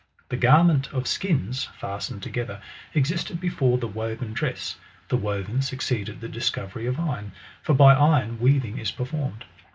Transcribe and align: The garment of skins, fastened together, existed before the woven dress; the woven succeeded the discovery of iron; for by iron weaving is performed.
The 0.29 0.35
garment 0.35 0.91
of 0.93 1.05
skins, 1.05 1.65
fastened 1.77 2.23
together, 2.23 2.59
existed 2.95 3.39
before 3.39 3.77
the 3.77 3.85
woven 3.87 4.33
dress; 4.33 4.77
the 5.09 5.15
woven 5.15 5.61
succeeded 5.61 6.21
the 6.21 6.27
discovery 6.27 6.87
of 6.87 6.99
iron; 6.99 7.33
for 7.61 7.75
by 7.75 7.93
iron 7.93 8.39
weaving 8.39 8.79
is 8.79 8.89
performed. 8.89 9.45